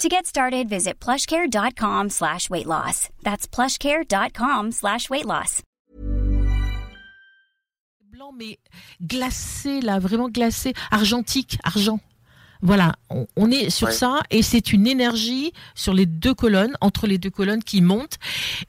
To 0.00 0.08
get 0.08 0.24
started, 0.24 0.66
visit 0.66 0.98
plushcare.com 0.98 2.08
slash 2.08 2.48
weight 2.48 2.64
loss. 2.64 3.10
That's 3.22 3.46
plushcare.com 3.46 4.72
slash 4.72 5.10
weight 5.10 5.26
loss. 5.26 5.62
Blanc 8.10 8.32
mais 8.32 8.58
glacé 9.02 9.82
là, 9.82 9.98
vraiment 9.98 10.30
glacé, 10.30 10.72
argentique, 10.90 11.58
argent. 11.64 12.00
Voilà, 12.62 12.94
on, 13.08 13.26
on 13.36 13.50
est 13.50 13.70
sur 13.70 13.88
Ouais. 13.88 13.94
ça 13.94 14.20
et 14.30 14.42
c'est 14.42 14.72
une 14.72 14.86
énergie 14.86 15.52
sur 15.74 15.94
les 15.94 16.04
deux 16.06 16.34
colonnes, 16.34 16.74
entre 16.80 17.06
les 17.06 17.16
deux 17.18 17.30
colonnes 17.30 17.62
qui 17.64 17.80
monte. 17.80 18.18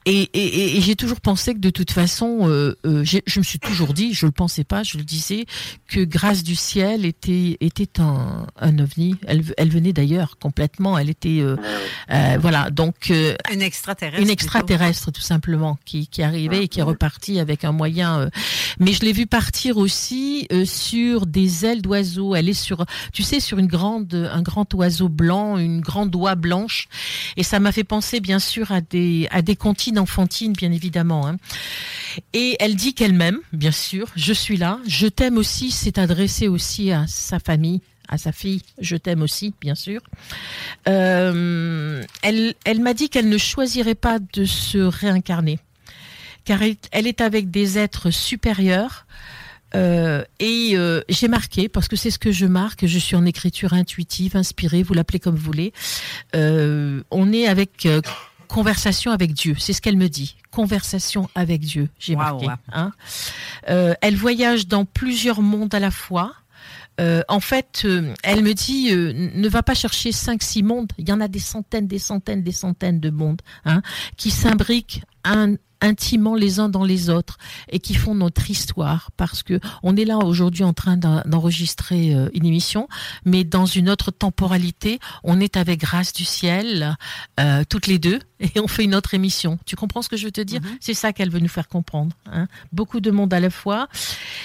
Et, 0.06 0.22
et- 0.32 0.46
et- 0.46 0.76
et 0.78 0.80
j'ai 0.80 0.96
toujours 0.96 1.20
pensé 1.20 1.52
que 1.54 1.58
de 1.58 1.70
toute 1.70 1.90
façon, 1.90 2.48
euh, 2.48 2.74
euh, 2.86 3.04
je 3.04 3.38
me 3.38 3.44
suis 3.44 3.58
toujours 3.58 3.92
dit, 3.92 4.14
je 4.14 4.24
le 4.26 4.32
pensais 4.32 4.64
pas, 4.64 4.82
je 4.82 4.96
le 4.98 5.04
disais, 5.04 5.44
que 5.88 6.04
Grâce 6.04 6.42
du 6.42 6.56
ciel 6.56 7.04
était 7.04 7.56
était 7.60 8.00
un, 8.00 8.46
un 8.58 8.78
ovni. 8.78 9.14
Elle, 9.26 9.42
elle 9.56 9.70
venait 9.70 9.92
d'ailleurs 9.92 10.36
complètement. 10.38 10.96
Elle 10.98 11.10
était 11.10 11.40
euh, 11.40 11.56
euh, 12.10 12.36
voilà 12.40 12.70
donc 12.70 13.10
euh, 13.10 13.34
Une 13.52 13.62
extraterrestre. 13.62 14.18
une 14.20 14.26
plutôt. 14.26 14.32
extraterrestre 14.32 15.10
tout 15.12 15.20
simplement 15.20 15.78
qui, 15.84 16.06
qui 16.06 16.22
arrivait 16.22 16.64
et 16.64 16.68
qui 16.68 16.80
est 16.80 16.82
repartie 16.84 17.38
avec 17.40 17.64
un 17.64 17.72
moyen. 17.72 18.20
euh, 18.20 18.30
mais 18.78 18.92
je 18.92 19.00
l'ai 19.00 19.12
vue 19.12 19.26
partir 19.26 19.76
aussi 19.76 20.46
euh, 20.52 20.64
sur 20.64 21.26
des 21.26 21.64
ailes 21.66 21.82
d'oiseau. 21.82 22.34
Elle 22.34 22.48
est 22.48 22.52
sur, 22.54 22.84
tu 23.12 23.22
sais, 23.22 23.38
sur 23.40 23.58
une 23.58 23.66
grande, 23.66 23.81
un 23.84 24.42
grand 24.42 24.72
oiseau 24.74 25.08
blanc, 25.08 25.58
une 25.58 25.80
grande 25.80 26.14
oie 26.14 26.34
blanche. 26.34 26.88
Et 27.36 27.42
ça 27.42 27.60
m'a 27.60 27.72
fait 27.72 27.84
penser 27.84 28.20
bien 28.20 28.38
sûr 28.38 28.72
à 28.72 28.80
des, 28.80 29.28
à 29.30 29.42
comptines 29.54 29.98
enfantines, 29.98 30.52
bien 30.52 30.72
évidemment. 30.72 31.26
hein. 31.26 31.36
Et 32.32 32.56
elle 32.60 32.76
dit 32.76 32.94
qu'elle 32.94 33.14
m'aime, 33.14 33.38
bien 33.52 33.72
sûr. 33.72 34.08
Je 34.16 34.32
suis 34.32 34.56
là. 34.56 34.78
Je 34.86 35.06
t'aime 35.06 35.36
aussi. 35.36 35.70
C'est 35.70 35.98
adressé 35.98 36.48
aussi 36.48 36.90
à 36.92 37.06
sa 37.06 37.38
famille 37.38 37.80
à 38.08 38.18
sa 38.18 38.30
fille, 38.30 38.60
je 38.78 38.96
t'aime 38.96 39.22
aussi, 39.22 39.54
bien 39.60 39.74
sûr. 39.74 40.02
Euh, 40.86 42.04
elle 42.22 42.80
m'a 42.80 42.92
dit 42.92 43.08
qu'elle 43.08 43.28
ne 43.28 43.38
choisirait 43.38 43.94
pas 43.94 44.18
de 44.18 44.44
se 44.44 44.78
réincarner, 44.78 45.58
car 46.44 46.60
elle 46.62 47.06
est 47.06 47.20
avec 47.22 47.50
des 47.50 47.78
êtres 47.78 48.10
supérieurs. 48.10 49.06
Euh, 49.74 50.24
et 50.38 50.72
euh, 50.74 51.02
j'ai 51.08 51.28
marqué, 51.28 51.68
parce 51.68 51.88
que 51.88 51.96
c'est 51.96 52.10
ce 52.10 52.18
que 52.18 52.32
je 52.32 52.46
marque, 52.46 52.86
je 52.86 52.98
suis 52.98 53.16
en 53.16 53.24
écriture 53.24 53.72
intuitive, 53.72 54.36
inspirée, 54.36 54.82
vous 54.82 54.94
l'appelez 54.94 55.18
comme 55.18 55.34
vous 55.34 55.44
voulez. 55.44 55.72
Euh, 56.34 57.02
on 57.10 57.32
est 57.32 57.46
avec 57.46 57.86
euh, 57.86 58.00
conversation 58.48 59.12
avec 59.12 59.32
Dieu, 59.32 59.54
c'est 59.58 59.72
ce 59.72 59.80
qu'elle 59.80 59.96
me 59.96 60.08
dit. 60.08 60.36
Conversation 60.50 61.28
avec 61.34 61.60
Dieu, 61.60 61.88
j'ai 61.98 62.16
marqué. 62.16 62.46
Hein. 62.72 62.92
Euh, 63.70 63.94
elle 64.02 64.16
voyage 64.16 64.66
dans 64.66 64.84
plusieurs 64.84 65.40
mondes 65.40 65.74
à 65.74 65.80
la 65.80 65.90
fois. 65.90 66.34
Euh, 67.00 67.22
en 67.28 67.40
fait, 67.40 67.82
euh, 67.84 68.12
elle 68.22 68.42
me 68.42 68.52
dit, 68.52 68.90
euh, 68.92 69.12
ne 69.14 69.48
va 69.48 69.62
pas 69.62 69.74
chercher 69.74 70.12
cinq, 70.12 70.42
six 70.42 70.62
mondes. 70.62 70.92
Il 70.98 71.08
y 71.08 71.12
en 71.12 71.20
a 71.20 71.28
des 71.28 71.38
centaines, 71.38 71.86
des 71.86 71.98
centaines, 71.98 72.42
des 72.42 72.52
centaines 72.52 73.00
de 73.00 73.08
mondes 73.10 73.40
hein, 73.64 73.80
qui 74.18 74.30
s'imbriquent 74.30 75.02
un- 75.24 75.56
intimement 75.84 76.36
les 76.36 76.60
uns 76.60 76.68
dans 76.68 76.84
les 76.84 77.10
autres 77.10 77.38
et 77.68 77.80
qui 77.80 77.94
font 77.94 78.14
notre 78.14 78.48
histoire. 78.48 79.10
Parce 79.16 79.42
que 79.42 79.58
on 79.82 79.96
est 79.96 80.04
là 80.04 80.18
aujourd'hui 80.18 80.62
en 80.62 80.72
train 80.72 80.96
d'en- 80.96 81.22
d'enregistrer 81.26 82.14
euh, 82.14 82.28
une 82.34 82.46
émission, 82.46 82.86
mais 83.24 83.42
dans 83.42 83.66
une 83.66 83.90
autre 83.90 84.12
temporalité, 84.12 85.00
on 85.24 85.40
est 85.40 85.56
avec 85.56 85.80
grâce 85.80 86.12
du 86.12 86.24
ciel 86.24 86.96
euh, 87.40 87.64
toutes 87.68 87.88
les 87.88 87.98
deux 87.98 88.20
et 88.40 88.60
on 88.60 88.68
fait 88.68 88.84
une 88.84 88.94
autre 88.94 89.14
émission. 89.14 89.58
Tu 89.66 89.74
comprends 89.74 90.02
ce 90.02 90.08
que 90.08 90.16
je 90.16 90.24
veux 90.24 90.30
te 90.30 90.40
dire? 90.40 90.60
C'est 90.80 90.94
ça 90.94 91.12
qu'elle 91.12 91.30
veut 91.30 91.40
nous 91.40 91.48
faire 91.48 91.66
comprendre. 91.66 92.14
hein. 92.30 92.46
Beaucoup 92.72 93.00
de 93.00 93.10
monde 93.10 93.34
à 93.34 93.40
la 93.40 93.50
fois. 93.50 93.88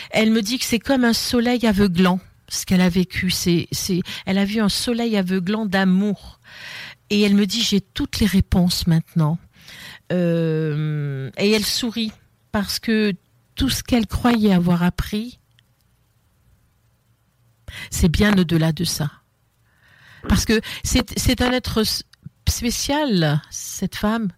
Elle 0.09 0.31
me 0.31 0.41
dit 0.41 0.57
que 0.57 0.65
c'est 0.65 0.79
comme 0.79 1.03
un 1.03 1.13
soleil 1.13 1.67
aveuglant 1.67 2.19
ce 2.49 2.65
qu'elle 2.65 2.81
a 2.81 2.89
vécu. 2.89 3.29
C'est, 3.29 3.67
c'est, 3.71 4.01
elle 4.25 4.39
a 4.39 4.45
vu 4.45 4.59
un 4.59 4.69
soleil 4.69 5.15
aveuglant 5.17 5.67
d'amour. 5.67 6.39
Et 7.11 7.21
elle 7.21 7.35
me 7.35 7.45
dit, 7.45 7.61
j'ai 7.61 7.79
toutes 7.79 8.19
les 8.19 8.25
réponses 8.25 8.87
maintenant. 8.87 9.37
Euh, 10.11 11.29
et 11.37 11.51
elle 11.51 11.65
sourit 11.65 12.11
parce 12.51 12.79
que 12.79 13.13
tout 13.55 13.69
ce 13.69 13.83
qu'elle 13.83 14.07
croyait 14.07 14.53
avoir 14.53 14.83
appris, 14.83 15.39
c'est 17.89 18.09
bien 18.09 18.37
au-delà 18.37 18.71
de 18.71 18.83
ça. 18.83 19.11
Parce 20.27 20.45
que 20.45 20.61
c'est, 20.83 21.41
un 21.41 21.51
être 21.51 21.83
spécial, 22.47 23.41
cette 23.49 23.95
femme, 23.95 24.29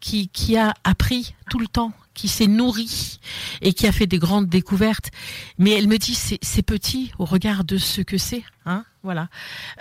qui, 0.00 0.28
qui 0.28 0.56
a 0.56 0.74
appris 0.84 1.34
tout 1.50 1.58
le 1.58 1.66
temps, 1.66 1.92
qui 2.12 2.28
s'est 2.28 2.46
nourrie 2.46 3.18
et 3.62 3.72
qui 3.72 3.86
a 3.86 3.92
fait 3.92 4.06
des 4.06 4.18
grandes 4.18 4.48
découvertes. 4.48 5.10
Mais 5.58 5.70
elle 5.70 5.88
me 5.88 5.98
dit, 5.98 6.14
c'est, 6.14 6.38
c'est 6.42 6.62
petit 6.62 7.12
au 7.18 7.24
regard 7.24 7.64
de 7.64 7.78
ce 7.78 8.00
que 8.00 8.18
c'est. 8.18 8.44
Hein 8.66 8.84
voilà. 9.02 9.28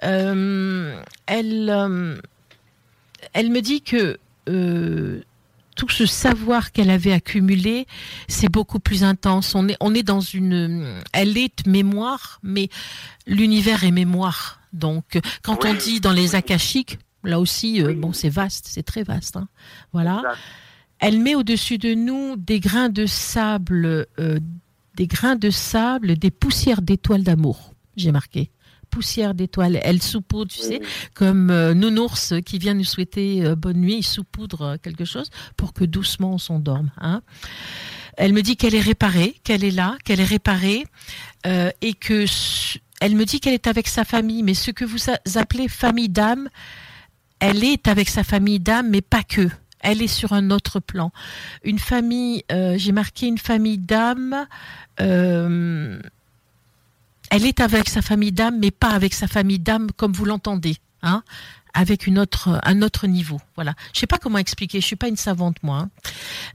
Euh, 0.04 1.02
elle, 1.26 1.70
euh, 1.70 2.18
elle 3.34 3.50
me 3.50 3.62
dit 3.62 3.82
que 3.82 4.18
euh, 4.50 5.22
tout 5.76 5.90
ce 5.90 6.06
savoir 6.06 6.72
qu'elle 6.72 6.90
avait 6.90 7.14
accumulé, 7.14 7.88
c'est 8.28 8.50
beaucoup 8.50 8.80
plus 8.80 9.04
intense. 9.04 9.56
On 9.56 9.68
est, 9.68 9.78
on 9.80 9.94
est 9.96 10.04
dans 10.04 10.22
une, 10.22 11.02
elle 11.14 11.38
est 11.38 11.66
mémoire, 11.66 12.40
mais 12.44 12.70
l'univers 13.26 13.84
est 13.84 13.92
mémoire. 13.92 14.60
Donc, 14.72 15.20
quand 15.42 15.66
on 15.66 15.74
dit 15.74 16.00
dans 16.00 16.14
les 16.14 16.36
akashiques, 16.36 17.00
là 17.24 17.40
aussi, 17.40 17.82
euh, 17.82 17.94
bon, 17.94 18.14
c'est 18.14 18.30
vaste, 18.30 18.66
c'est 18.70 18.84
très 18.84 19.04
vaste. 19.04 19.38
hein. 19.38 19.48
Voilà. 19.94 20.18
Exact. 20.18 20.38
Elle 21.00 21.20
met 21.20 21.36
au-dessus 21.36 21.78
de 21.78 21.94
nous 21.94 22.36
des 22.38 22.60
grains 22.60 22.90
de 22.90 23.06
sable, 23.06 24.08
euh, 24.20 24.40
des 24.96 25.08
grains 25.08 25.36
de 25.36 25.50
sable, 25.50 26.18
des 26.18 26.32
poussières 26.32 26.82
d'étoiles 26.82 27.24
d'amour. 27.24 27.74
J'ai 27.98 28.12
marqué. 28.12 28.52
Poussière 28.94 29.34
d'étoiles. 29.34 29.80
Elle 29.82 30.04
saupoudre, 30.04 30.52
tu 30.52 30.60
sais, 30.60 30.80
comme 31.16 31.50
euh, 31.50 31.74
nounours 31.74 32.36
qui 32.46 32.60
vient 32.60 32.76
nous 32.76 32.84
souhaiter 32.84 33.44
euh, 33.44 33.56
bonne 33.56 33.78
nuit, 33.78 33.98
il 33.98 34.04
saupoudre 34.04 34.62
euh, 34.62 34.78
quelque 34.78 35.04
chose 35.04 35.32
pour 35.58 35.74
que 35.74 35.84
doucement 35.84 36.34
on 36.34 36.38
s'endorme. 36.38 36.92
Hein. 37.02 37.24
Elle 38.18 38.34
me 38.34 38.42
dit 38.42 38.56
qu'elle 38.56 38.76
est 38.76 38.80
réparée, 38.80 39.34
qu'elle 39.44 39.64
est 39.64 39.72
là, 39.72 39.98
qu'elle 40.06 40.20
est 40.20 40.24
réparée, 40.38 40.86
euh, 41.48 41.72
et 41.82 41.96
que 41.96 42.26
elle 43.02 43.16
me 43.16 43.26
dit 43.26 43.40
qu'elle 43.40 43.56
est 43.56 43.66
avec 43.66 43.88
sa 43.88 44.06
famille, 44.06 44.44
mais 44.44 44.54
ce 44.54 44.70
que 44.70 44.86
vous 44.86 45.00
appelez 45.36 45.68
famille 45.68 46.10
d'âme, 46.10 46.48
elle 47.40 47.64
est 47.64 47.88
avec 47.88 48.10
sa 48.10 48.24
famille 48.24 48.60
d'âme, 48.60 48.90
mais 48.92 49.02
pas 49.02 49.24
que. 49.24 49.50
Elle 49.80 50.02
est 50.04 50.08
sur 50.08 50.34
un 50.34 50.52
autre 50.52 50.80
plan. 50.80 51.12
Une 51.64 51.80
famille, 51.80 52.44
euh, 52.52 52.76
j'ai 52.78 52.92
marqué 52.92 53.26
une 53.26 53.40
famille 53.40 53.80
d'âme. 53.80 54.46
euh, 55.02 56.00
elle 57.30 57.46
est 57.46 57.60
avec 57.60 57.90
sa 57.90 58.02
famille 58.02 58.32
d'âme, 58.32 58.58
mais 58.60 58.72
pas 58.72 58.90
avec 58.90 59.14
sa 59.14 59.28
famille 59.28 59.60
d'âme 59.60 59.90
comme 59.96 60.14
vous 60.14 60.26
l'entendez, 60.26 60.78
hein, 61.02 61.24
avec 61.74 62.06
une 62.06 62.20
autre, 62.20 62.60
un 62.64 62.82
autre 62.84 63.08
niveau. 63.08 63.40
Voilà. 63.56 63.74
Je 63.94 64.00
sais 64.00 64.08
pas 64.08 64.18
comment 64.20 64.38
expliquer. 64.38 64.80
Je 64.82 64.86
suis 64.86 64.96
pas 64.96 65.08
une 65.08 65.18
savante 65.18 65.58
moi. 65.64 65.78
hein. 65.80 65.90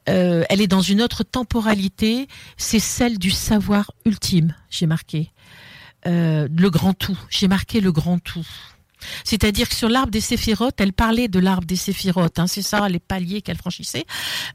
Euh, 0.09 0.45
elle 0.49 0.61
est 0.61 0.69
dans 0.69 0.81
une 0.83 1.03
autre 1.03 1.25
temporalité. 1.25 2.29
C'est 2.57 2.79
celle 2.79 3.19
du 3.19 3.31
savoir 3.31 3.91
ultime. 4.05 4.55
J'ai 4.71 4.87
marqué 4.87 5.33
Euh, 6.07 6.47
le 6.57 6.71
grand 6.71 6.95
tout. 6.95 7.19
J'ai 7.29 7.49
marqué 7.49 7.81
le 7.81 7.91
grand 7.91 8.21
tout. 8.21 8.47
C'est-à-dire 9.25 9.69
que 9.69 9.75
sur 9.75 9.89
l'arbre 9.89 10.11
des 10.13 10.21
séphirotes, 10.21 10.81
elle 10.81 10.93
parlait 10.93 11.27
de 11.29 11.41
l'arbre 11.41 11.67
des 11.67 11.77
séphirotes. 11.77 12.39
Hein, 12.39 12.47
c'est 12.47 12.63
ça, 12.63 12.89
les 12.89 13.01
paliers 13.01 13.43
qu'elle 13.43 13.57
franchissait. 13.57 14.07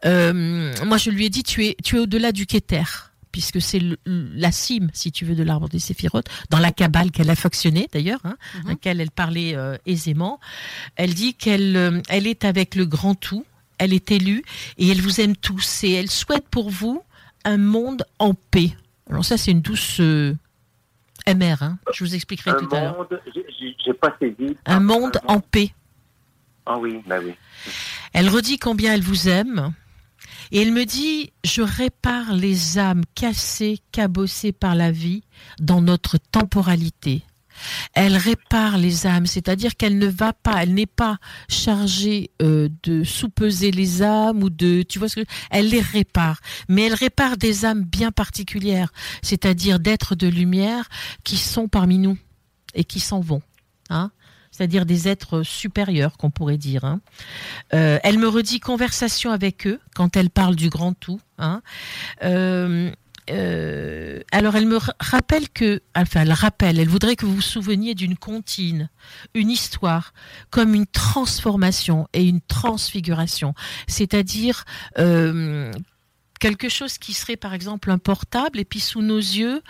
Euh, 0.05 0.73
moi, 0.85 0.97
je 0.97 1.09
lui 1.09 1.25
ai 1.25 1.29
dit, 1.29 1.43
tu 1.43 1.65
es, 1.65 1.75
tu 1.83 1.97
es 1.97 1.99
au-delà 1.99 2.31
du 2.31 2.45
Kéter, 2.45 2.83
puisque 3.33 3.59
c'est 3.61 3.81
la 4.05 4.51
cime, 4.53 4.89
si 4.93 5.11
tu 5.11 5.25
veux, 5.25 5.35
de 5.35 5.43
l'arbre 5.43 5.67
des 5.67 5.79
séphirotes, 5.79 6.27
dans 6.49 6.59
la 6.59 6.71
cabale 6.71 7.11
qu'elle 7.11 7.29
a 7.29 7.35
factionnée 7.35 7.89
d'ailleurs, 7.91 8.21
hein, 8.23 8.37
laquelle 8.65 9.01
elle 9.01 9.11
parlait 9.11 9.57
euh, 9.57 9.75
aisément. 9.85 10.39
Elle 10.95 11.13
dit 11.13 11.33
qu'elle 11.33 11.75
euh, 11.75 12.01
elle 12.07 12.27
est 12.27 12.45
avec 12.45 12.75
le 12.75 12.85
grand 12.85 13.15
tout 13.15 13.45
elle 13.79 13.91
est 13.91 14.11
élue 14.11 14.43
et 14.77 14.87
elle 14.87 15.01
vous 15.01 15.19
aime 15.19 15.35
tous 15.35 15.83
et 15.83 15.91
elle 15.91 16.09
souhaite 16.09 16.47
pour 16.47 16.69
vous 16.69 17.03
un 17.43 17.57
monde 17.57 18.05
en 18.19 18.33
paix. 18.33 18.71
Alors 19.09 19.25
ça, 19.25 19.37
c'est 19.37 19.51
une 19.51 19.61
douce 19.61 19.97
euh, 19.99 20.33
MR, 21.27 21.61
hein. 21.61 21.77
je 21.93 22.03
vous 22.03 22.15
expliquerai 22.15 22.51
Un 22.51 22.53
tout 22.55 22.73
à 22.73 22.79
l'heure. 22.79 22.97
monde, 22.97 23.21
j'ai 23.35 23.75
j'ai 23.83 23.93
pas 23.93 24.15
saisi. 24.19 24.55
Un 24.65 24.79
monde 24.79 25.19
en 25.27 25.39
paix. 25.39 25.73
Ah 26.65 26.77
oui, 26.77 27.01
ben 27.05 27.21
oui. 27.25 27.33
Elle 28.13 28.29
redit 28.29 28.57
combien 28.57 28.93
elle 28.93 29.01
vous 29.01 29.27
aime. 29.27 29.73
Et 30.53 30.61
elle 30.61 30.71
me 30.71 30.85
dit, 30.85 31.33
je 31.43 31.63
répare 31.63 32.35
les 32.35 32.77
âmes 32.77 33.03
cassées, 33.15 33.79
cabossées 33.91 34.51
par 34.51 34.75
la 34.75 34.91
vie 34.91 35.23
dans 35.59 35.81
notre 35.81 36.19
temporalité. 36.19 37.23
Elle 37.93 38.15
répare 38.15 38.77
les 38.77 39.07
âmes, 39.07 39.25
c'est-à-dire 39.25 39.75
qu'elle 39.75 39.97
ne 39.97 40.05
va 40.05 40.31
pas, 40.31 40.61
elle 40.61 40.75
n'est 40.75 40.85
pas 40.85 41.17
chargée 41.49 42.29
euh, 42.43 42.69
de 42.83 43.03
sous-peser 43.03 43.71
les 43.71 44.03
âmes 44.03 44.43
ou 44.43 44.51
de, 44.51 44.83
tu 44.83 44.99
vois 44.99 45.09
ce 45.09 45.21
que, 45.21 45.25
elle 45.49 45.69
les 45.69 45.81
répare. 45.81 46.39
Mais 46.69 46.83
elle 46.83 46.93
répare 46.93 47.35
des 47.35 47.65
âmes 47.65 47.83
bien 47.83 48.11
particulières, 48.11 48.93
c'est-à-dire 49.23 49.79
d'êtres 49.79 50.13
de 50.13 50.27
lumière 50.27 50.87
qui 51.23 51.37
sont 51.37 51.67
parmi 51.67 51.97
nous 51.97 52.17
et 52.75 52.83
qui 52.83 52.99
s'en 52.99 53.21
vont. 53.21 53.41
Hein 53.89 54.11
c'est-à-dire 54.53 54.85
des 54.85 55.07
êtres 55.09 55.41
supérieurs, 55.43 56.15
qu'on 56.17 56.29
pourrait 56.31 56.57
dire. 56.57 56.85
hein. 56.85 57.01
Euh, 57.73 57.97
elle 58.03 58.19
me 58.19 58.27
redit 58.27 58.59
conversation 58.59 59.31
avec 59.31 59.65
eux 59.67 59.79
quand 59.95 60.15
elle 60.15 60.29
parle 60.29 60.55
du 60.55 60.69
grand 60.69 60.93
tout. 60.93 61.19
hein. 61.39 61.61
Euh, 62.23 62.91
euh, 63.29 64.19
alors 64.33 64.55
elle 64.57 64.65
me 64.67 64.75
ra- 64.77 64.93
rappelle 64.99 65.49
que, 65.49 65.81
enfin 65.95 66.21
elle 66.23 66.33
rappelle, 66.33 66.77
elle 66.77 66.89
voudrait 66.89 67.15
que 67.15 67.25
vous 67.25 67.35
vous 67.35 67.41
souveniez 67.41 67.95
d'une 67.95 68.17
comptine, 68.17 68.89
une 69.33 69.49
histoire, 69.49 70.13
comme 70.49 70.73
une 70.75 70.85
transformation 70.87 72.07
et 72.13 72.25
une 72.25 72.41
transfiguration, 72.41 73.53
c'est-à-dire 73.87 74.65
quelque 76.43 76.67
chose 76.67 76.97
qui 76.97 77.13
serait 77.13 77.37
par 77.37 77.53
exemple 77.53 77.89
un 77.89 77.97
portable 77.97 78.59
et 78.59 78.65
puis 78.65 78.81
sous 78.81 79.01
nos 79.01 79.17
yeux 79.17 79.61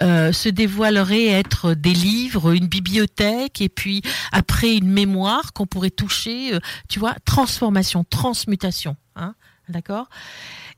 euh, 0.00 0.32
se 0.32 0.48
dévoilerait 0.48 1.26
être 1.26 1.74
des 1.74 1.92
livres, 1.92 2.52
une 2.54 2.68
bibliothèque 2.68 3.60
et 3.60 3.68
puis 3.68 4.00
après 4.30 4.76
une 4.76 4.88
mémoire 4.88 5.52
qu'on 5.52 5.66
pourrait 5.66 5.90
toucher, 5.90 6.54
euh, 6.54 6.60
tu 6.88 7.00
vois, 7.00 7.16
transformation, 7.24 8.04
transmutation, 8.04 8.96
hein, 9.16 9.34
d'accord? 9.68 10.08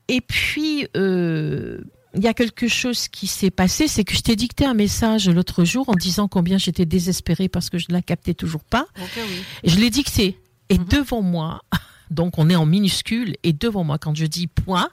Et 0.07 0.21
puis 0.21 0.87
euh, 0.97 1.81
il 2.15 2.23
y 2.23 2.27
a 2.27 2.33
quelque 2.33 2.67
chose 2.67 3.07
qui 3.07 3.27
s'est 3.27 3.51
passé, 3.51 3.87
c'est 3.87 4.03
que 4.03 4.15
je 4.15 4.21
t'ai 4.21 4.35
dicté 4.35 4.65
un 4.65 4.73
message 4.73 5.29
l'autre 5.29 5.63
jour 5.65 5.87
en 5.89 5.93
disant 5.95 6.27
combien 6.27 6.57
j'étais 6.57 6.85
désespérée 6.85 7.47
parce 7.49 7.69
que 7.69 7.77
je 7.77 7.85
ne 7.89 7.93
la 7.93 8.01
captais 8.01 8.33
toujours 8.33 8.63
pas. 8.63 8.85
Oui. 8.97 9.43
Je 9.63 9.77
l'ai 9.77 9.89
dicté. 9.91 10.39
Et 10.69 10.77
Mhm. 10.79 10.85
devant 10.85 11.21
moi, 11.21 11.61
donc 12.11 12.37
on 12.39 12.49
est 12.49 12.55
en 12.55 12.65
minuscule, 12.65 13.35
et 13.43 13.53
devant 13.53 13.83
moi, 13.83 13.97
quand 13.99 14.15
je 14.15 14.25
dis 14.25 14.47
point, 14.47 14.89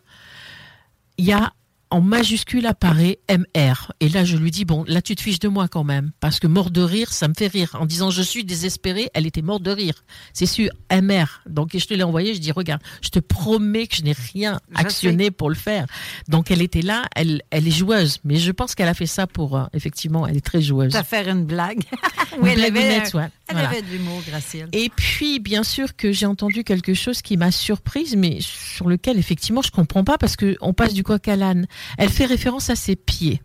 il 1.21 1.27
y 1.27 1.33
a 1.33 1.53
en 1.91 2.01
majuscule 2.01 2.67
apparaît 2.67 3.19
MR. 3.29 3.93
Et 4.01 4.09
là, 4.09 4.25
je 4.25 4.37
lui 4.37 4.51
dis, 4.51 4.65
bon, 4.65 4.85
là, 4.87 5.03
tu 5.03 5.17
te 5.17 5.23
fiches 5.23 5.39
de 5.41 5.49
moi 5.49 5.69
quand 5.69 5.85
même. 5.85 6.13
Parce 6.21 6.39
que 6.39 6.47
mort 6.47 6.71
de 6.71 6.81
rire, 6.83 7.13
ça 7.13 7.29
me 7.29 7.35
fait 7.37 7.49
rire. 7.49 7.77
En 7.81 7.87
disant, 7.87 8.11
je 8.11 8.23
suis 8.23 8.45
désespérée, 8.45 9.11
elle 9.15 9.27
était 9.27 9.43
morte 9.43 9.63
de 9.63 9.71
rire. 9.71 10.05
C'est 10.33 10.47
sûr, 10.47 10.71
MR. 10.93 11.43
Donc, 11.49 11.75
et 11.75 11.79
je 11.79 11.87
te 11.87 11.95
l'ai 11.95 12.03
envoyé, 12.03 12.35
je 12.35 12.41
dis, 12.41 12.53
regarde, 12.53 12.81
je 13.03 13.09
te 13.09 13.19
promets 13.19 13.87
que 13.87 13.97
je 13.97 14.03
n'ai 14.03 14.15
rien 14.33 14.61
actionné 14.75 15.31
pour 15.31 15.49
le 15.49 15.57
faire. 15.57 15.87
Donc, 16.29 16.51
elle 16.51 16.63
était 16.63 16.83
là, 16.83 17.05
elle, 17.17 17.43
elle 17.51 17.67
est 17.67 17.73
joueuse. 17.73 18.19
Mais 18.25 18.37
je 18.37 18.53
pense 18.53 18.75
qu'elle 18.75 18.89
a 18.89 18.95
fait 18.95 19.07
ça 19.07 19.27
pour, 19.27 19.57
euh, 19.57 19.65
effectivement, 19.73 20.27
elle 20.27 20.37
est 20.37 20.45
très 20.47 20.63
joueuse. 20.63 20.95
À 20.97 21.03
faire 21.05 21.29
une 21.29 21.45
blague. 21.45 21.83
Une 22.37 22.45
oui, 22.45 22.51
elle 22.53 22.61
avait, 22.61 22.71
blagounette, 22.71 23.15
ouais. 23.15 23.29
elle 23.49 23.55
Voilà. 23.57 23.69
avait 23.71 23.83
de 23.83 23.89
l'humour, 23.89 24.23
Gracielle. 24.27 24.69
Et 24.73 24.89
puis, 24.95 25.41
bien 25.41 25.65
sûr 25.65 25.97
que 25.97 26.13
j'ai 26.13 26.27
entendu 26.27 26.63
quelque 26.63 26.95
chose 26.95 27.23
qui 27.23 27.37
m'a 27.37 27.51
surprise, 27.51 28.15
mais 28.15 28.39
sur 28.41 28.89
lequel, 28.89 29.19
effectivement, 29.19 29.63
je 29.63 29.73
comprends 29.73 30.05
pas 30.05 30.17
parce 30.17 30.37
que 30.37 30.57
on 30.61 30.73
passe 30.73 30.95
du 30.95 31.03
coq 31.03 31.27
à 31.27 31.35
l'âne. 31.35 31.67
Elle 31.99 32.11
fait 32.11 32.27
référence 32.27 32.71
à 32.71 32.77
ses 32.77 32.97
pieds. 32.97 33.43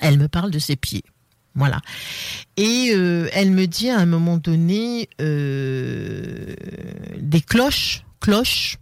Elle 0.00 0.18
me 0.18 0.28
parle 0.28 0.50
de 0.50 0.58
ses 0.58 0.76
pieds. 0.76 1.04
Voilà. 1.54 1.80
Et 2.58 2.90
euh, 2.92 3.28
elle 3.32 3.50
me 3.50 3.66
dit 3.66 3.88
à 3.88 3.98
un 3.98 4.06
moment 4.06 4.36
donné 4.36 5.08
euh, 5.20 6.54
des 7.18 7.40
cloches, 7.40 8.04
cloches. 8.20 8.76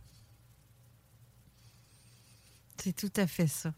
C'est 2.82 2.94
tout 2.94 3.12
à 3.16 3.26
fait 3.26 3.46
ça. 3.46 3.72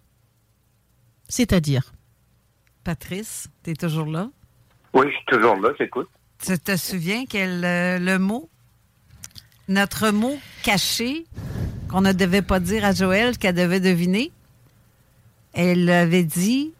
C'est-à-dire, 1.29 1.93
Patrice, 2.85 3.49
tu 3.63 3.71
es 3.71 3.75
toujours 3.75 4.07
là? 4.07 4.31
Oui, 4.95 5.07
je 5.09 5.17
suis 5.17 5.27
toujours 5.27 5.57
là, 5.57 5.71
j'écoute. 5.79 6.09
Tu 6.45 6.59
te 6.59 6.77
souviens 6.77 7.27
quel 7.27 7.65
euh, 7.65 7.99
le 7.99 8.19
mot, 8.19 8.49
notre 9.69 10.11
mot 10.11 10.39
caché 10.63 11.27
qu'on 11.89 12.01
ne 12.01 12.13
devait 12.13 12.43
pas 12.43 12.61
dire 12.61 12.85
à 12.85 12.93
Joël, 12.93 13.37
qu'elle 13.37 13.55
devait 13.55 13.81
deviner? 13.81 14.33
Elle 15.59 15.89
avait 15.91 16.25
dit 16.25 16.73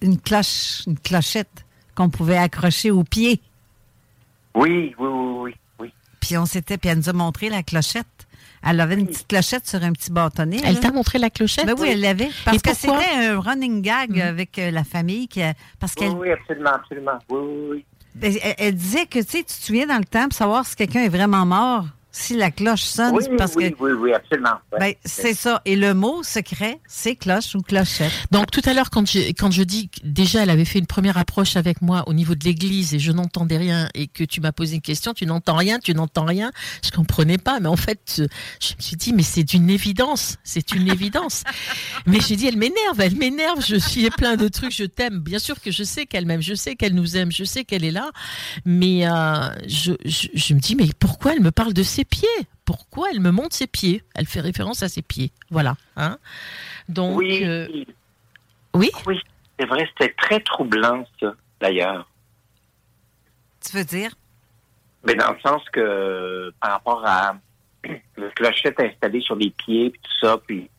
une 0.00 0.18
cloche, 0.18 0.82
une 0.86 0.98
clochette 0.98 1.64
qu'on 1.94 2.08
pouvait 2.08 2.38
accrocher 2.38 2.90
au 2.90 3.04
pied. 3.04 3.40
Oui, 4.54 4.94
oui, 4.98 5.06
oui, 5.08 5.38
oui, 5.42 5.54
oui. 5.78 5.92
Puis 6.20 6.36
on 6.38 6.46
s'était, 6.46 6.78
puis 6.78 6.88
elle 6.90 6.98
nous 6.98 7.08
a 7.08 7.12
montré 7.12 7.50
la 7.50 7.62
clochette. 7.62 8.06
Elle 8.62 8.80
avait 8.80 8.94
une 8.94 9.06
petite 9.06 9.28
clochette 9.28 9.66
sur 9.66 9.82
un 9.82 9.92
petit 9.92 10.10
bâtonnet. 10.10 10.60
elle 10.64 10.74
là. 10.74 10.80
t'a 10.80 10.92
montré 10.92 11.18
la 11.18 11.30
clochette? 11.30 11.66
Ben 11.66 11.74
oui, 11.78 11.88
elle 11.92 12.00
l'avait. 12.00 12.30
Parce 12.44 12.56
Et 12.56 12.60
que 12.60 12.74
c'était 12.74 13.14
un 13.16 13.38
running 13.40 13.80
gag 13.82 14.10
Mhm. 14.16 14.20
avec 14.22 14.58
euh, 14.58 14.70
la 14.70 14.84
famille. 14.84 15.28
Qui, 15.28 15.42
a- 15.42 15.54
parce 15.78 15.92
Oui, 15.98 16.06
qu'elle 16.06 16.12
oui, 16.16 16.30
absolument, 16.30 16.70
absolument. 16.74 17.18
Oui, 17.30 17.38
oui, 17.40 17.68
oui. 17.72 17.84
ben, 18.14 18.34
elle, 18.42 18.54
elle 18.58 18.74
disait 18.74 19.06
que, 19.06 19.18
tu 19.20 19.30
sais, 19.30 19.38
tu 19.38 19.44
te 19.44 19.52
souviens 19.52 19.86
dans 19.86 19.98
le 19.98 20.04
temps, 20.04 20.24
pour 20.28 20.36
savoir 20.36 20.66
si 20.66 20.76
quelqu'un 20.76 21.02
est 21.04 21.08
vraiment 21.08 21.44
mort, 21.46 21.86
si 22.12 22.36
la 22.36 22.50
cloche 22.50 22.82
sonne, 22.82 23.14
Oui, 23.14 23.22
c'est 23.24 23.36
parce 23.36 23.54
oui, 23.54 23.72
que... 23.72 23.76
oui, 23.82 23.92
oui, 23.92 24.12
absolument. 24.12 24.54
ouais. 24.72 24.78
Ben, 24.78 24.94
c'est 25.04 25.34
ça. 25.34 25.62
Et 25.64 25.76
le 25.76 25.94
mot 25.94 26.22
secret, 26.22 26.80
c'est 26.88 27.16
cloche 27.16 27.54
ou 27.54 27.60
clochette. 27.62 28.12
Donc 28.30 28.50
tout 28.50 28.62
à 28.64 28.72
l'heure, 28.74 28.90
quand 28.90 29.06
je, 29.08 29.18
quand 29.30 29.50
je 29.50 29.62
dis 29.62 29.88
que 29.88 30.00
déjà 30.04 30.42
elle 30.42 30.50
avait 30.50 30.64
fait 30.64 30.78
une 30.78 30.86
première 30.86 31.18
approche 31.18 31.56
avec 31.56 31.82
moi 31.82 32.04
au 32.08 32.12
niveau 32.14 32.34
de 32.34 32.44
l'église 32.44 32.94
et 32.94 32.98
je 32.98 33.12
n'entendais 33.12 33.58
rien 33.58 33.88
et 33.94 34.06
que 34.08 34.24
tu 34.24 34.40
m'as 34.40 34.52
posé 34.52 34.76
une 34.76 34.80
question, 34.82 35.14
tu 35.14 35.26
n'entends 35.26 35.56
rien, 35.56 35.78
tu 35.78 35.94
n'entends 35.94 36.24
rien, 36.24 36.50
je 36.84 36.90
comprenais 36.90 37.38
pas. 37.38 37.60
Mais 37.60 37.68
en 37.68 37.76
fait, 37.76 38.16
euh, 38.18 38.26
je 38.60 38.74
me 38.76 38.80
suis 38.82 38.96
dit, 38.96 39.12
mais 39.12 39.22
c'est 39.22 39.54
une 39.54 39.70
évidence, 39.70 40.36
c'est 40.44 40.72
une 40.72 40.88
évidence. 40.92 41.44
mais 42.06 42.18
j'ai 42.20 42.36
dit, 42.36 42.46
elle 42.46 42.56
m'énerve, 42.56 43.00
elle 43.00 43.16
m'énerve, 43.16 43.64
je 43.64 43.76
suis 43.76 44.08
plein 44.10 44.36
de 44.36 44.48
trucs, 44.48 44.72
je 44.74 44.84
t'aime. 44.84 45.18
Bien 45.20 45.38
sûr 45.38 45.60
que 45.60 45.70
je 45.70 45.84
sais 45.84 46.06
qu'elle 46.06 46.26
m'aime, 46.26 46.42
je 46.42 46.54
sais 46.54 46.74
qu'elle 46.76 46.94
nous 46.94 47.16
aime, 47.16 47.30
je 47.32 47.44
sais 47.44 47.64
qu'elle 47.64 47.84
est 47.84 47.90
là. 47.90 48.10
Mais 48.64 49.06
euh, 49.06 49.48
je, 49.68 49.92
je, 50.04 50.28
je 50.34 50.54
me 50.54 50.58
dis, 50.60 50.74
mais 50.76 50.88
pourquoi 50.98 51.34
elle 51.34 51.40
me 51.42 51.50
parle 51.50 51.72
de 51.72 51.82
ses 52.00 52.04
pieds 52.06 52.46
Pourquoi 52.64 53.08
elle 53.12 53.20
me 53.20 53.30
montre 53.30 53.54
ses 53.54 53.66
pieds? 53.66 54.02
Elle 54.14 54.26
fait 54.26 54.40
référence 54.40 54.82
à 54.82 54.88
ses 54.88 55.02
pieds. 55.02 55.32
Voilà. 55.50 55.76
Hein 55.96 56.18
Donc, 56.88 57.18
oui, 57.18 57.44
euh, 57.44 57.66
oui? 58.74 58.90
oui, 59.06 59.20
c'est 59.58 59.66
vrai, 59.66 59.86
c'était 59.92 60.14
très 60.14 60.40
troublant, 60.40 61.06
ça, 61.20 61.34
d'ailleurs. 61.60 62.08
Tu 63.62 63.76
veux 63.76 63.84
dire? 63.84 64.12
Mais 65.04 65.14
dans 65.14 65.32
le 65.32 65.40
sens 65.40 65.62
que, 65.72 66.52
par 66.60 66.70
rapport 66.72 67.04
à 67.04 67.36
le 67.84 68.30
clochette 68.34 68.80
installé 68.80 69.20
sur 69.20 69.36
les 69.36 69.50
pieds, 69.50 69.90
puis 69.90 70.00
tout 70.02 70.26
ça, 70.26 70.38
puis 70.38 70.70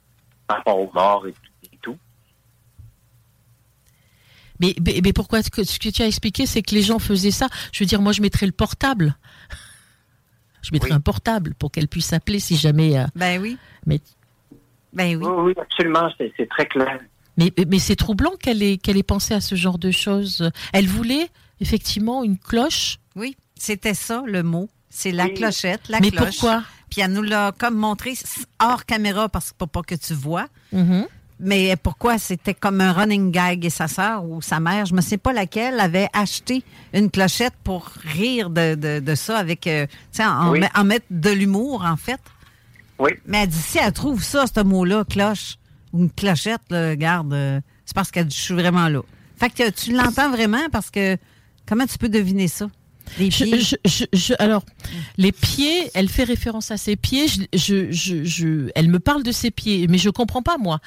par 0.47 0.57
rapport 0.57 0.79
aux 0.79 0.91
morts 0.93 1.27
et 1.27 1.33
tout. 1.33 1.67
et 1.71 1.77
tout. 1.81 1.97
Mais, 4.59 4.75
mais, 4.83 5.01
mais 5.03 5.13
pourquoi 5.13 5.43
ce 5.43 5.51
que, 5.51 5.63
ce 5.63 5.77
que 5.77 5.89
tu 5.89 6.01
as 6.01 6.07
expliqué, 6.07 6.47
c'est 6.47 6.63
que 6.63 6.73
les 6.73 6.81
gens 6.81 6.97
faisaient 6.97 7.31
ça? 7.31 7.47
Je 7.71 7.83
veux 7.83 7.87
dire, 7.87 8.01
moi, 8.01 8.11
je 8.11 8.21
mettrais 8.21 8.47
le 8.47 8.51
portable. 8.51 9.15
Je 10.61 10.69
mettrais 10.73 10.89
Oui. 10.91 10.95
un 10.95 10.99
portable 10.99 11.53
pour 11.55 11.71
qu'elle 11.71 11.87
puisse 11.87 12.13
appeler 12.13 12.39
si 12.39 12.55
jamais. 12.55 12.97
euh, 12.97 13.05
Ben 13.15 13.41
oui. 13.41 13.57
mais 13.85 13.99
Ben 14.93 15.15
oui. 15.17 15.25
Oui, 15.25 15.43
oui, 15.47 15.53
absolument, 15.61 16.09
c'est 16.17 16.47
très 16.49 16.65
clair. 16.65 16.99
mais, 17.37 17.51
mais 17.67 17.79
c'est 17.79 17.95
troublant 17.95 18.31
qu'elle 18.39 18.61
ait, 18.61 18.77
qu'elle 18.77 18.97
ait 18.97 19.03
pensé 19.03 19.33
à 19.33 19.41
ce 19.41 19.55
genre 19.55 19.77
de 19.79 19.91
choses. 19.91 20.49
Elle 20.73 20.87
voulait 20.87 21.29
effectivement 21.59 22.23
une 22.23 22.37
cloche. 22.37 22.97
Oui. 23.15 23.35
C'était 23.55 23.93
ça, 23.93 24.23
le 24.25 24.43
mot. 24.43 24.69
C'est 24.89 25.11
la 25.11 25.25
Oui. 25.25 25.33
clochette, 25.35 25.87
la 25.89 25.99
mais 26.01 26.11
cloche. 26.11 26.37
pourquoi? 26.39 26.63
Puis 26.89 26.99
elle 27.01 27.13
nous 27.13 27.21
l'a 27.21 27.53
comme 27.57 27.75
montré 27.75 28.13
hors 28.59 28.85
caméra 28.85 29.29
parce 29.29 29.51
que 29.51 29.57
pour 29.57 29.69
pas 29.69 29.81
que 29.81 29.95
tu 29.95 30.13
vois. 30.13 30.47
Mhm. 30.73 31.05
Mais 31.43 31.75
pourquoi? 31.75 32.19
C'était 32.19 32.53
comme 32.53 32.81
un 32.81 32.93
running 32.93 33.31
gag 33.31 33.65
et 33.65 33.71
sa 33.71 33.87
sœur 33.87 34.23
ou 34.23 34.41
sa 34.43 34.59
mère, 34.59 34.85
je 34.85 34.93
ne 34.93 35.01
sais 35.01 35.17
pas 35.17 35.33
laquelle, 35.33 35.79
avait 35.79 36.07
acheté 36.13 36.63
une 36.93 37.09
clochette 37.09 37.55
pour 37.63 37.89
rire 38.03 38.51
de, 38.51 38.75
de, 38.75 38.99
de 38.99 39.15
ça 39.15 39.37
avec, 39.37 39.65
euh, 39.65 39.87
tu 39.87 39.97
sais, 40.11 40.25
en, 40.25 40.51
Oui. 40.51 40.61
en 40.75 40.83
mettre 40.83 41.07
de 41.09 41.31
l'humour 41.31 41.83
en 41.83 41.97
fait. 41.97 42.21
Oui. 42.99 43.11
Mais 43.25 43.39
elle 43.43 43.49
dit 43.49 43.57
si 43.57 43.79
elle 43.79 43.91
trouve 43.91 44.23
ça, 44.23 44.45
ce 44.45 44.61
mot-là, 44.61 45.03
cloche 45.03 45.55
ou 45.93 45.99
une 46.03 46.11
clochette, 46.11 46.61
là, 46.69 46.95
garde, 46.95 47.33
euh, 47.33 47.59
c'est 47.85 47.95
parce 47.95 48.11
qu'elle 48.11 48.27
dit 48.27 48.35
je 48.35 48.41
suis 48.41 48.53
vraiment 48.53 48.87
là. 48.87 49.01
Fait 49.37 49.49
que 49.49 49.69
tu 49.71 49.91
l'entends 49.93 50.29
vraiment 50.29 50.69
parce 50.71 50.91
que 50.91 51.17
comment 51.67 51.87
tu 51.87 51.97
peux 51.97 52.09
deviner 52.09 52.47
ça? 52.47 52.67
Les 53.19 53.29
pieds. 53.29 53.59
je- 53.59 53.75
je- 53.85 54.05
je- 54.13 54.33
alors, 54.39 54.63
les 55.17 55.31
pieds, 55.31 55.89
elle 55.93 56.09
fait 56.09 56.23
référence 56.23 56.71
à 56.71 56.77
ses 56.77 56.95
pieds. 56.95 57.27
Je, 57.27 57.41
je, 57.53 57.91
je, 57.91 58.23
je- 58.23 58.69
elle 58.75 58.87
me 58.89 58.99
parle 58.99 59.23
de 59.23 59.31
ses 59.31 59.51
pieds, 59.51 59.87
mais 59.87 59.97
je 59.97 60.09
comprends 60.09 60.41
pas 60.41 60.57
moi. 60.57 60.79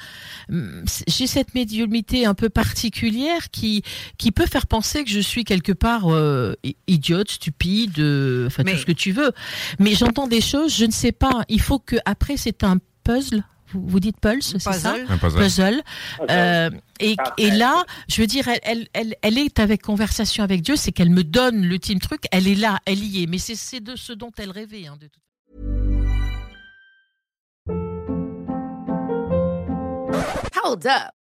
Hum, 0.51 0.83
J'ai 1.07 1.27
cette 1.27 1.53
médiumnité 1.55 2.25
un 2.25 2.33
peu 2.33 2.49
particulière 2.49 3.49
qui 3.51 3.83
qui 4.17 4.31
peut 4.31 4.45
faire 4.45 4.67
penser 4.67 5.03
que 5.03 5.09
je 5.09 5.19
suis 5.19 5.43
quelque 5.43 5.71
part 5.71 6.11
euh, 6.11 6.53
idiote, 6.87 7.29
stupide, 7.31 7.99
euh, 7.99 8.47
enfin 8.47 8.63
Mais- 8.65 8.73
tout 8.73 8.79
ce 8.79 8.85
que 8.85 8.91
tu 8.91 9.11
veux. 9.11 9.31
Mais 9.79 9.93
j'entends 9.95 10.27
des 10.27 10.41
choses, 10.41 10.75
je 10.75 10.85
ne 10.85 10.91
sais 10.91 11.11
pas. 11.11 11.43
Il 11.49 11.61
faut 11.61 11.79
que 11.79 11.95
après 12.05 12.37
c'est 12.37 12.63
un 12.63 12.77
puzzle. 13.03 13.43
Vous, 13.75 13.83
vous 13.85 13.99
dites 13.99 14.19
pulse, 14.19 14.53
c'est 14.57 14.59
ça 14.59 14.93
Puzzle. 14.93 15.05
Un 15.09 15.17
puzzle. 15.17 15.39
puzzle. 15.39 15.83
Euh, 16.29 16.69
et, 16.99 17.15
là, 17.51 17.83
je 18.07 18.21
veux 18.21 18.27
dire, 18.27 18.47
elle, 18.47 18.59
elle, 18.63 18.87
elle, 18.93 19.15
elle 19.21 19.37
est 19.37 19.59
avec 19.59 19.81
conversation 19.81 20.43
avec 20.43 20.61
Dieu, 20.61 20.75
c'est 20.75 20.91
qu'elle 20.91 21.09
me 21.09 21.23
donne 21.23 21.61
l'ultime 21.61 21.99
truc, 21.99 22.23
elle 22.31 22.47
est 22.47 22.55
là, 22.55 22.79
elle 22.85 23.03
y 23.03 23.23
est. 23.23 23.27
Mais 23.27 23.37
c'est 23.37 23.55
c'est 23.55 23.81
de 23.81 23.95
ce 23.95 24.13
dont 24.13 24.31
elle 24.37 24.51
rêvait. 24.51 24.87
hein, 24.87 24.97
de 24.99 25.07
toute 25.07 25.21
Hold 30.63 30.87
up. 30.87 31.24